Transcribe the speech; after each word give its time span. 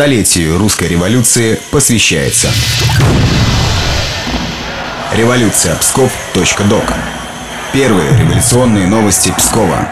Столетию 0.00 0.56
русской 0.56 0.88
революции 0.88 1.60
посвящается. 1.70 2.48
Революция 5.14 5.76
Псков.док. 5.76 6.84
Первые 7.74 8.08
революционные 8.18 8.86
новости 8.86 9.30
Пскова. 9.36 9.90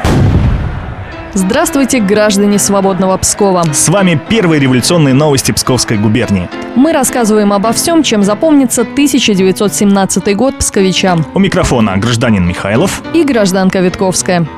Здравствуйте, 1.34 2.00
граждане 2.00 2.58
свободного 2.58 3.18
Пскова. 3.18 3.64
С 3.70 3.90
вами 3.90 4.18
первые 4.30 4.62
революционные 4.62 5.12
новости 5.12 5.52
Псковской 5.52 5.98
губернии. 5.98 6.48
Мы 6.74 6.94
рассказываем 6.94 7.52
обо 7.52 7.72
всем, 7.72 8.02
чем 8.02 8.22
запомнится 8.22 8.80
1917 8.80 10.34
год 10.34 10.56
псковичам. 10.56 11.26
У 11.34 11.38
микрофона 11.38 11.98
гражданин 11.98 12.48
Михайлов 12.48 13.02
и 13.12 13.24
гражданка 13.24 13.80
Витковская. 13.80 14.48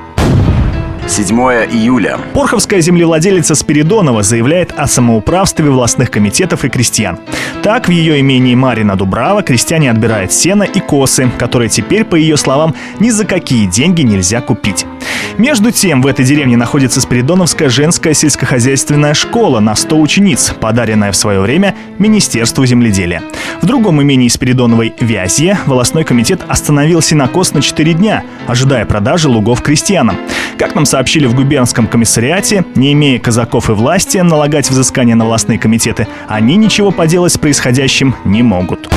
7 1.11 1.37
июля. 1.73 2.21
Порховская 2.35 2.81
землевладелица 2.81 3.57
Спиридонова 3.57 4.23
заявляет 4.23 4.73
о 4.77 4.87
самоуправстве 4.87 5.69
властных 5.69 6.09
комитетов 6.09 6.65
и 6.65 6.69
крестьян. 6.69 7.18
Так, 7.64 7.89
в 7.89 7.91
ее 7.91 8.21
имении 8.21 8.55
Марина 8.55 8.95
Дубрава 8.95 9.43
крестьяне 9.43 9.91
отбирают 9.91 10.32
сено 10.32 10.63
и 10.63 10.79
косы, 10.79 11.29
которые 11.37 11.68
теперь, 11.68 12.04
по 12.04 12.15
ее 12.15 12.37
словам, 12.37 12.77
ни 13.01 13.11
за 13.11 13.25
какие 13.25 13.67
деньги 13.67 14.03
нельзя 14.03 14.41
купить. 14.41 14.87
Между 15.37 15.73
тем, 15.73 16.01
в 16.01 16.07
этой 16.07 16.25
деревне 16.25 16.57
находится 16.57 17.01
Спиридоновская 17.01 17.71
женская 17.71 18.15
сельскохозяйственная 18.15 19.15
школа 19.15 19.59
на 19.59 19.75
100 19.75 19.99
учениц, 20.01 20.54
подаренная 20.61 21.11
в 21.11 21.17
свое 21.17 21.40
время 21.40 21.75
Министерству 21.99 22.65
земледелия. 22.67 23.23
В 23.63 23.67
другом 23.67 24.01
имении 24.01 24.29
Спиридоновой 24.29 24.95
Вязье 25.01 25.59
волосной 25.67 26.04
комитет 26.04 26.43
остановил 26.46 27.03
сенокос 27.03 27.53
на 27.53 27.63
4 27.63 27.95
дня, 27.95 28.23
ожидая 28.46 28.85
продажи 28.85 29.29
лугов 29.29 29.61
крестьянам. 29.61 30.17
Как 30.57 30.75
нам 30.75 30.85
сообщили 30.85 31.00
в 31.27 31.35
губернском 31.35 31.86
комиссариате, 31.86 32.64
не 32.75 32.92
имея 32.92 33.19
казаков 33.19 33.70
и 33.70 33.72
власти 33.72 34.19
налагать 34.19 34.69
взыскания 34.70 35.14
на 35.14 35.25
властные 35.25 35.59
комитеты, 35.59 36.06
они 36.28 36.56
ничего 36.56 36.91
поделать 36.91 37.33
с 37.33 37.39
происходящим 37.39 38.14
не 38.25 38.42
могут. 38.42 38.89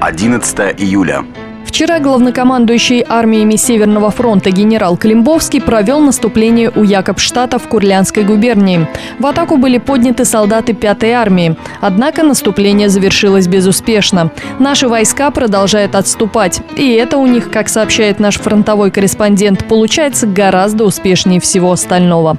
11 0.00 0.58
июля. 0.78 1.24
Вчера 1.70 2.00
главнокомандующий 2.00 3.04
армиями 3.08 3.54
Северного 3.54 4.10
фронта 4.10 4.50
генерал 4.50 4.96
Климбовский 4.96 5.60
провел 5.60 6.00
наступление 6.00 6.68
у 6.74 6.82
Якобштата 6.82 7.60
в 7.60 7.68
Курлянской 7.68 8.24
губернии. 8.24 8.88
В 9.20 9.26
атаку 9.26 9.56
были 9.56 9.78
подняты 9.78 10.24
солдаты 10.24 10.72
5-й 10.72 11.12
армии. 11.12 11.56
Однако 11.80 12.24
наступление 12.24 12.88
завершилось 12.88 13.46
безуспешно. 13.46 14.32
Наши 14.58 14.88
войска 14.88 15.30
продолжают 15.30 15.94
отступать. 15.94 16.60
И 16.76 16.90
это 16.90 17.18
у 17.18 17.26
них, 17.28 17.52
как 17.52 17.68
сообщает 17.68 18.18
наш 18.18 18.34
фронтовой 18.40 18.90
корреспондент, 18.90 19.64
получается 19.68 20.26
гораздо 20.26 20.84
успешнее 20.84 21.38
всего 21.38 21.70
остального. 21.70 22.36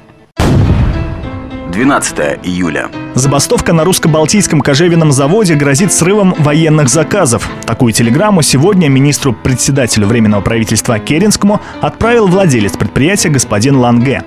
12 1.72 2.40
июля. 2.42 2.90
Забастовка 3.14 3.72
на 3.72 3.84
русско-балтийском 3.84 4.60
кожевенном 4.60 5.10
заводе 5.10 5.54
грозит 5.54 5.90
срывом 5.90 6.34
военных 6.38 6.90
заказов. 6.90 7.48
Такую 7.64 7.94
телеграмму 7.94 8.42
сегодня 8.42 8.88
министру-председателю 8.88 10.06
Временного 10.06 10.42
правительства 10.42 10.98
Керенскому 10.98 11.62
отправил 11.80 12.26
владелец 12.26 12.76
предприятия 12.76 13.30
господин 13.30 13.76
Ланге. 13.76 14.22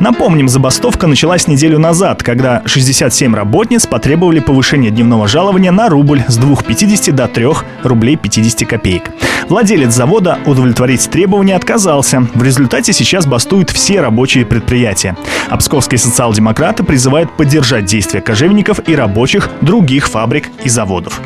Напомним, 0.00 0.48
забастовка 0.48 1.06
началась 1.06 1.46
неделю 1.46 1.78
назад, 1.78 2.24
когда 2.24 2.62
67 2.66 3.32
работниц 3.32 3.86
потребовали 3.86 4.40
повышения 4.40 4.90
дневного 4.90 5.28
жалования 5.28 5.70
на 5.70 5.88
рубль 5.88 6.24
с 6.26 6.36
2,50 6.36 7.12
до 7.12 7.28
3 7.28 7.46
рублей 7.84 8.16
50 8.16 8.68
копеек. 8.68 9.04
Владелец 9.48 9.94
завода 9.94 10.38
удовлетворить 10.44 11.08
требования 11.08 11.56
отказался. 11.56 12.26
В 12.34 12.42
результате 12.42 12.92
сейчас 12.92 13.26
бастуют 13.26 13.70
все 13.70 14.00
рабочие 14.00 14.44
предприятия. 14.44 15.16
А 15.48 15.56
псковские 15.56 15.98
социал-демократы 15.98 16.84
призывают 16.84 17.34
поддержать 17.34 17.86
действия 17.86 18.20
кожевенников 18.20 18.86
и 18.86 18.94
рабочих 18.94 19.48
других 19.62 20.08
фабрик 20.08 20.50
и 20.64 20.68
заводов. 20.68 21.20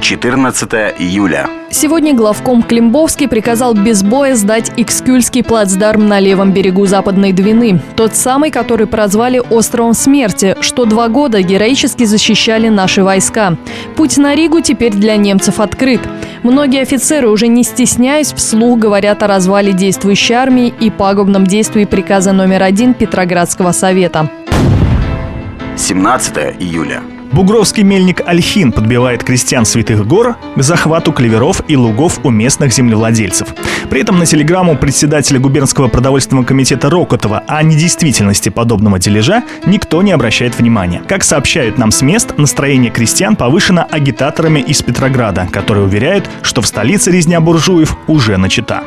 14 0.00 0.72
июля. 0.98 1.48
Сегодня 1.70 2.14
главком 2.14 2.62
Климбовский 2.62 3.28
приказал 3.28 3.74
без 3.74 4.02
боя 4.02 4.34
сдать 4.36 4.72
Икскюльский 4.76 5.44
плацдарм 5.44 6.08
на 6.08 6.18
левом 6.18 6.52
берегу 6.52 6.86
Западной 6.86 7.32
Двины. 7.32 7.80
Тот 7.94 8.16
самый, 8.16 8.50
который 8.50 8.86
прозвали 8.86 9.42
«Островом 9.50 9.92
смерти», 9.92 10.56
что 10.60 10.86
два 10.86 11.08
года 11.08 11.42
героически 11.42 12.04
защищали 12.04 12.68
наши 12.68 13.02
войска. 13.04 13.58
Путь 13.96 14.16
на 14.16 14.34
Ригу 14.34 14.60
теперь 14.60 14.92
для 14.92 15.16
немцев 15.16 15.60
открыт. 15.60 16.00
Многие 16.42 16.82
офицеры, 16.82 17.28
уже 17.28 17.48
не 17.48 17.64
стесняясь, 17.64 18.32
вслух 18.32 18.78
говорят 18.78 19.22
о 19.22 19.26
развале 19.26 19.72
действующей 19.72 20.34
армии 20.34 20.72
и 20.80 20.90
пагубном 20.90 21.46
действии 21.46 21.84
приказа 21.84 22.32
номер 22.32 22.62
один 22.62 22.94
Петроградского 22.94 23.72
совета. 23.72 24.30
17 25.76 26.56
июля. 26.60 27.02
Бугровский 27.32 27.82
мельник 27.82 28.22
Альхин 28.26 28.72
подбивает 28.72 29.22
крестьян 29.22 29.64
Святых 29.64 30.06
Гор 30.06 30.36
к 30.56 30.62
захвату 30.62 31.12
клеверов 31.12 31.62
и 31.68 31.76
лугов 31.76 32.20
у 32.24 32.30
местных 32.30 32.72
землевладельцев. 32.72 33.54
При 33.90 34.02
этом 34.02 34.18
на 34.18 34.26
телеграмму 34.26 34.76
председателя 34.76 35.40
губернского 35.40 35.88
продовольственного 35.88 36.44
комитета 36.44 36.90
Рокотова 36.90 37.42
о 37.46 37.62
недействительности 37.62 38.50
подобного 38.50 38.98
дележа 38.98 39.44
никто 39.64 40.02
не 40.02 40.12
обращает 40.12 40.58
внимания. 40.58 41.02
Как 41.08 41.24
сообщают 41.24 41.78
нам 41.78 41.90
с 41.90 42.02
мест, 42.02 42.36
настроение 42.36 42.90
крестьян 42.90 43.34
повышено 43.34 43.86
агитаторами 43.90 44.60
из 44.60 44.82
Петрограда, 44.82 45.48
которые 45.50 45.86
уверяют, 45.86 46.28
что 46.42 46.60
в 46.60 46.66
столице 46.66 47.10
резня 47.10 47.40
буржуев 47.40 47.96
уже 48.06 48.36
начата. 48.36 48.82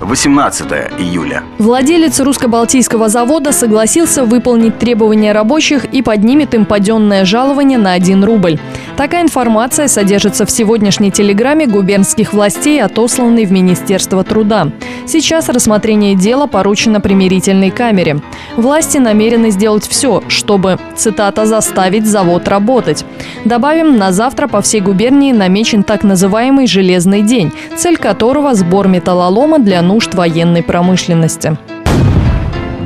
18 0.00 0.66
июля. 0.98 1.42
Владелец 1.58 2.20
русско-балтийского 2.20 3.08
завода 3.08 3.52
согласился 3.52 4.24
выполнить 4.24 4.78
требования 4.78 5.32
рабочих 5.32 5.84
и 5.84 6.02
поднимет 6.02 6.54
им 6.54 6.64
паденное 6.64 7.24
жалование 7.24 7.78
на 7.78 7.92
1 7.92 8.24
рубль. 8.24 8.58
Такая 9.00 9.22
информация 9.22 9.88
содержится 9.88 10.44
в 10.44 10.50
сегодняшней 10.50 11.10
телеграмме 11.10 11.66
губернских 11.66 12.34
властей, 12.34 12.82
отосланной 12.82 13.46
в 13.46 13.50
Министерство 13.50 14.22
труда. 14.24 14.72
Сейчас 15.06 15.48
рассмотрение 15.48 16.14
дела 16.14 16.46
поручено 16.46 17.00
примирительной 17.00 17.70
камере. 17.70 18.20
Власти 18.58 18.98
намерены 18.98 19.52
сделать 19.52 19.88
все, 19.88 20.22
чтобы, 20.28 20.78
цитата, 20.96 21.46
«заставить 21.46 22.04
завод 22.04 22.46
работать». 22.46 23.06
Добавим, 23.46 23.96
на 23.96 24.12
завтра 24.12 24.48
по 24.48 24.60
всей 24.60 24.82
губернии 24.82 25.32
намечен 25.32 25.82
так 25.82 26.02
называемый 26.02 26.66
«железный 26.66 27.22
день», 27.22 27.52
цель 27.78 27.96
которого– 27.96 28.52
сбор 28.54 28.86
металлолома 28.86 29.60
для 29.60 29.80
нужд 29.80 30.12
военной 30.12 30.62
промышленности. 30.62 31.56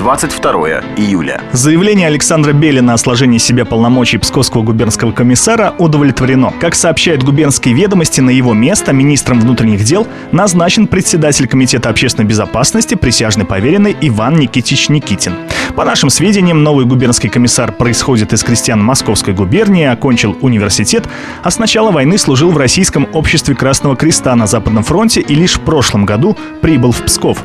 22 0.05 0.53
июля. 0.99 1.41
Заявление 1.53 2.09
Александра 2.09 2.53
Белина 2.53 2.93
о 2.93 2.99
сложении 2.99 3.39
себя 3.39 3.65
полномочий 3.65 4.19
Псковского 4.19 4.63
губернского 4.63 5.13
комиссара 5.13 5.75
удовлетворено. 5.79 6.53
Как 6.61 6.75
сообщают 6.75 7.23
губернские 7.23 7.75
ведомости, 7.75 8.21
на 8.21 8.29
его 8.29 8.53
место 8.53 8.93
министром 8.93 9.41
внутренних 9.41 9.83
дел 9.83 10.07
назначен 10.31 10.89
председатель 10.89 11.49
Комитета 11.49 11.89
общественной 11.89 12.29
безопасности, 12.29 12.97
присяжный 12.97 13.47
поверенный 13.47 13.97
Иван 14.03 14.37
Никитич 14.37 14.91
Никитин. 14.91 15.37
По 15.75 15.87
нашим 15.87 16.11
сведениям, 16.11 16.63
новый 16.63 16.85
губернский 16.85 17.31
комиссар 17.31 17.73
происходит 17.73 18.35
из 18.35 18.45
крестьян 18.45 18.85
Московской 18.85 19.33
губернии, 19.33 19.87
окончил 19.87 20.37
университет, 20.43 21.09
а 21.43 21.51
с 21.51 21.59
начала 21.59 21.91
войны 21.91 22.19
служил 22.19 22.51
в 22.51 22.59
Российском 22.59 23.09
обществе 23.15 23.55
Красного 23.55 23.97
Креста 23.97 24.37
на 24.37 24.47
Западном 24.47 24.85
фронте 24.85 25.23
и 25.23 25.35
лишь 25.35 25.55
в 25.55 25.61
прошлом 25.61 26.05
году 26.05 26.37
прибыл 26.61 26.93
в 26.93 27.01
Псков. 27.01 27.39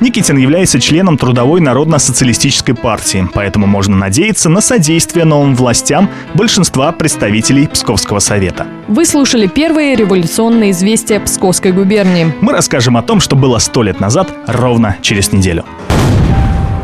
Никитин 0.00 0.36
является 0.36 0.80
членом 0.80 1.18
Трудовой 1.18 1.60
народно-социалистической 1.60 2.74
партии, 2.74 3.28
поэтому 3.32 3.66
можно 3.66 3.96
надеяться 3.96 4.48
на 4.48 4.60
содействие 4.60 5.24
новым 5.24 5.54
властям 5.54 6.10
большинства 6.34 6.92
представителей 6.92 7.66
Псковского 7.66 8.18
совета. 8.18 8.66
Вы 8.88 9.04
слушали 9.04 9.46
первые 9.46 9.96
революционные 9.96 10.72
известия 10.72 11.20
Псковской 11.20 11.72
губернии. 11.72 12.32
Мы 12.40 12.52
расскажем 12.52 12.96
о 12.96 13.02
том, 13.02 13.20
что 13.20 13.36
было 13.36 13.58
сто 13.58 13.82
лет 13.82 14.00
назад, 14.00 14.30
ровно 14.46 14.96
через 15.02 15.32
неделю. 15.32 15.64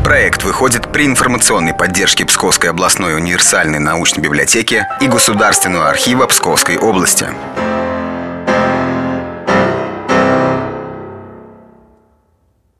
Проект 0.03 0.43
выходит 0.43 0.91
при 0.91 1.05
информационной 1.05 1.73
поддержке 1.73 2.25
Псковской 2.25 2.69
областной 2.69 3.15
универсальной 3.15 3.79
научной 3.79 4.21
библиотеки 4.21 4.85
и 4.99 5.07
Государственного 5.07 5.89
архива 5.89 6.27
Псковской 6.27 6.77
области. 6.77 7.27